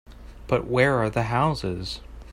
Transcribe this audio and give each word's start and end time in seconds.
But 0.47 0.65
where 0.65 0.95
are 0.97 1.11
the 1.11 1.25
houses? 1.29 2.01